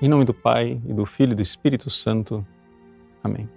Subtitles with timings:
[0.00, 2.46] Em nome do Pai, e do Filho e do Espírito Santo.
[3.24, 3.48] Amém.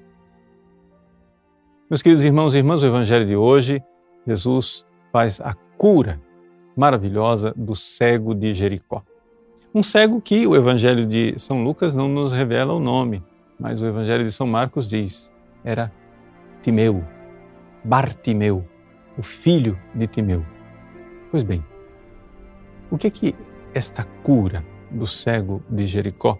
[1.89, 3.83] Meus queridos irmãos e irmãs, o Evangelho de hoje,
[4.25, 6.21] Jesus faz a cura
[6.77, 9.03] maravilhosa do cego de Jericó.
[9.75, 13.21] Um cego que o Evangelho de São Lucas não nos revela o nome,
[13.59, 15.29] mas o Evangelho de São Marcos diz:
[15.61, 15.91] era
[16.61, 17.03] Timeu,
[17.83, 18.65] Bartimeu,
[19.17, 20.45] o filho de Timeu.
[21.31, 21.61] Pois bem,
[22.89, 23.35] o que é que
[23.73, 26.37] esta cura do cego de Jericó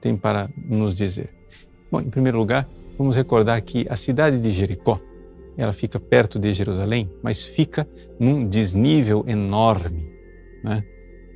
[0.00, 1.34] tem para nos dizer?
[1.90, 5.00] Bom, em primeiro lugar, vamos recordar que a cidade de Jericó,
[5.56, 7.88] ela fica perto de Jerusalém, mas fica
[8.18, 10.12] num desnível enorme,
[10.62, 10.84] né?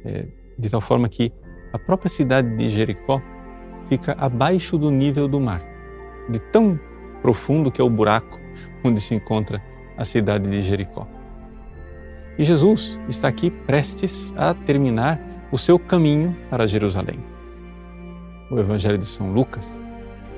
[0.05, 0.27] é,
[0.59, 1.33] de tal forma que
[1.73, 3.21] a própria cidade de Jericó
[3.89, 5.63] fica abaixo do nível do mar,
[6.29, 6.79] de tão
[7.21, 8.39] profundo que é o buraco
[8.85, 9.63] onde se encontra
[9.97, 11.07] a cidade de Jericó.
[12.39, 15.21] E Jesus está aqui prestes a terminar
[15.53, 17.23] o seu caminho para Jerusalém.
[18.51, 19.79] O Evangelho de São Lucas,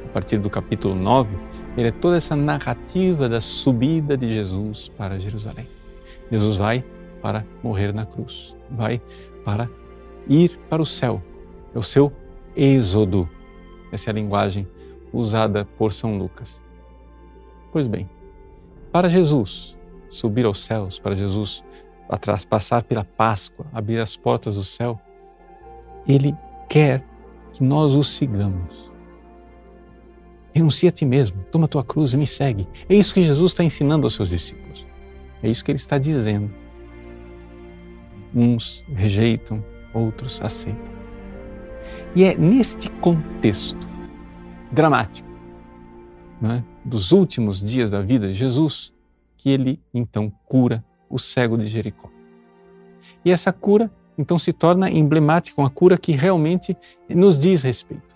[0.04, 1.30] a partir do capítulo 9,
[1.76, 5.68] ele é toda essa narrativa da subida de Jesus para Jerusalém.
[6.32, 6.84] Jesus vai
[7.22, 9.00] para morrer na cruz, vai
[9.44, 9.70] para
[10.28, 11.22] ir para o céu.
[11.72, 12.12] É o seu
[12.56, 13.28] êxodo.
[13.92, 14.66] Essa é a linguagem
[15.12, 16.60] usada por São Lucas.
[17.70, 18.10] Pois bem,
[18.90, 19.78] para Jesus
[20.10, 21.64] subir aos céus, para Jesus
[22.48, 25.00] passar pela Páscoa, abrir as portas do céu,
[26.06, 26.36] Ele
[26.68, 27.04] quer
[27.52, 28.92] que nós o sigamos.
[30.52, 32.68] Renuncia a ti mesmo, toma a tua cruz e me segue.
[32.88, 34.86] É isso que Jesus está ensinando aos seus discípulos.
[35.42, 36.50] É isso que ele está dizendo.
[38.34, 40.92] Uns rejeitam, outros aceitam.
[42.14, 43.86] E é neste contexto
[44.70, 45.28] dramático
[46.42, 46.62] é?
[46.84, 48.92] dos últimos dias da vida de Jesus
[49.36, 52.10] que ele então cura o cego de Jericó.
[53.24, 56.76] E essa cura então se torna emblemática, uma cura que realmente
[57.08, 58.14] nos diz respeito.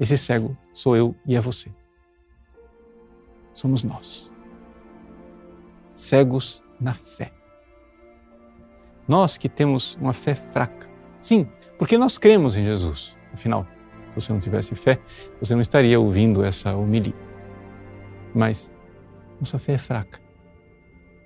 [0.00, 1.70] Esse cego sou eu e é você.
[3.52, 4.32] Somos nós.
[5.94, 7.32] Cegos na fé.
[9.06, 10.88] Nós que temos uma fé fraca.
[11.20, 11.46] Sim,
[11.78, 13.16] porque nós cremos em Jesus.
[13.32, 13.66] Afinal,
[14.08, 14.98] se você não tivesse fé,
[15.40, 17.14] você não estaria ouvindo essa homilia.
[18.34, 18.72] Mas
[19.38, 20.20] nossa fé é fraca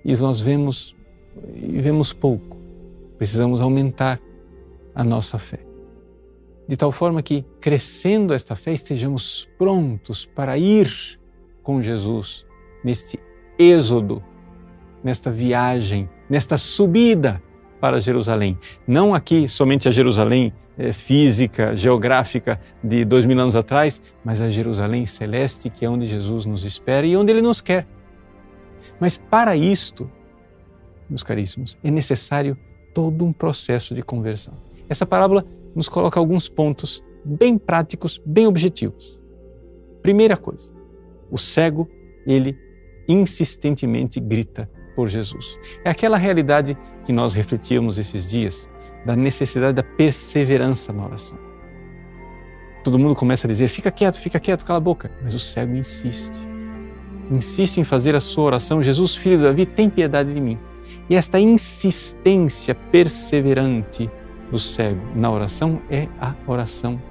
[0.03, 0.95] e nós vemos
[1.53, 2.57] e vemos pouco.
[3.17, 4.19] Precisamos aumentar
[4.93, 5.59] a nossa fé.
[6.67, 10.89] De tal forma que, crescendo esta fé, estejamos prontos para ir
[11.63, 12.45] com Jesus
[12.83, 13.19] neste
[13.57, 14.23] êxodo,
[15.03, 17.41] nesta viagem, nesta subida
[17.79, 18.57] para Jerusalém.
[18.85, 24.49] Não aqui somente a Jerusalém é, física, geográfica de dois mil anos atrás, mas a
[24.49, 27.87] Jerusalém celeste, que é onde Jesus nos espera e onde Ele nos quer.
[28.99, 30.09] Mas para isto,
[31.09, 32.57] meus caríssimos, é necessário
[32.97, 34.55] todo um processo de conversão.
[34.89, 39.21] Essa parábola nos coloca alguns pontos bem práticos, bem objetivos.
[40.01, 40.73] Primeira coisa,
[41.29, 41.87] o cego,
[42.25, 42.57] ele
[43.07, 45.59] insistentemente grita por Jesus.
[45.85, 46.75] É aquela realidade
[47.05, 48.67] que nós refletíamos esses dias,
[49.05, 51.37] da necessidade da perseverança na oração.
[52.83, 55.11] Todo mundo começa a dizer: fica quieto, fica quieto, cala a boca.
[55.21, 56.47] Mas o cego insiste.
[57.29, 60.57] Insiste em fazer a sua oração: Jesus, filho de Davi, tem piedade de mim.
[61.09, 64.09] E esta insistência perseverante
[64.51, 67.01] do cego na oração é a oração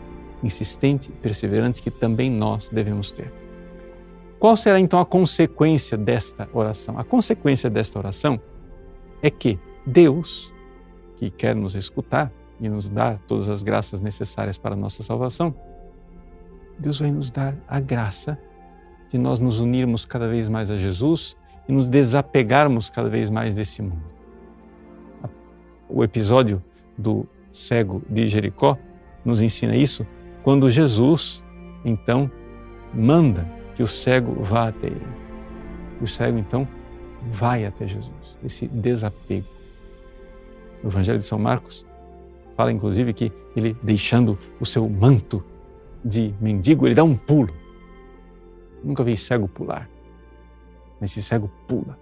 [0.42, 3.32] insistente perseverante que também nós devemos ter.
[4.38, 6.98] Qual será então a consequência desta oração?
[6.98, 8.38] A consequência desta oração
[9.22, 10.52] é que Deus,
[11.16, 15.54] que quer nos escutar e nos dar todas as graças necessárias para a nossa salvação,
[16.78, 18.38] Deus vai nos dar a graça
[19.08, 21.36] de nós nos unirmos cada vez mais a Jesus
[21.68, 24.04] e nos desapegarmos cada vez mais desse mundo.
[25.88, 26.62] O episódio
[26.96, 28.76] do cego de Jericó
[29.24, 30.06] nos ensina isso
[30.42, 31.42] quando Jesus,
[31.84, 32.30] então,
[32.94, 33.44] manda
[33.74, 35.06] que o cego vá até ele.
[36.00, 36.68] O cego, então,
[37.30, 39.46] vai até Jesus, esse desapego.
[40.84, 41.84] O Evangelho de São Marcos
[42.56, 45.42] fala, inclusive, que ele, deixando o seu manto
[46.04, 47.52] de mendigo, ele dá um pulo.
[48.84, 49.88] Nunca vi cego pular,
[51.00, 51.98] mas esse cego pula.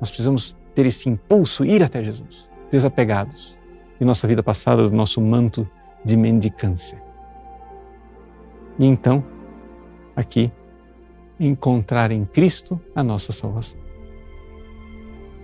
[0.00, 3.56] Nós precisamos ter esse impulso, ir até Jesus, desapegados
[3.98, 5.68] de nossa vida passada, do nosso manto
[6.04, 7.00] de mendicância.
[8.78, 9.24] E então,
[10.16, 10.50] aqui,
[11.38, 13.80] encontrar em Cristo a nossa salvação.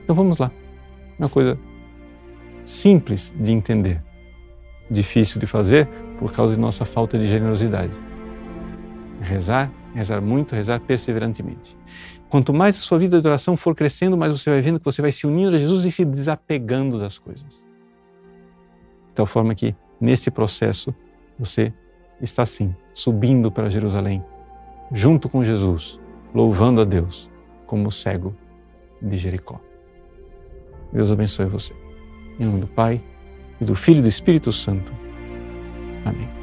[0.03, 0.51] Então vamos lá.
[1.19, 1.59] Uma coisa
[2.65, 4.03] simples de entender,
[4.91, 5.87] difícil de fazer
[6.19, 7.99] por causa de nossa falta de generosidade.
[9.21, 11.77] Rezar, rezar muito, rezar perseverantemente.
[12.31, 15.01] Quanto mais a sua vida de oração for crescendo, mais você vai vendo que você
[15.01, 17.65] vai se unindo a Jesus e se desapegando das coisas.
[19.09, 20.95] De tal forma que, nesse processo,
[21.39, 21.73] você
[22.21, 24.23] está sim subindo para Jerusalém,
[24.93, 25.99] junto com Jesus,
[26.35, 27.31] louvando a Deus
[27.67, 28.35] como o cego
[29.01, 29.61] de Jericó.
[30.93, 31.75] Deus abençoe você.
[32.39, 33.03] Em nome do Pai,
[33.61, 34.93] e do Filho e do Espírito Santo.
[36.05, 36.38] Amém.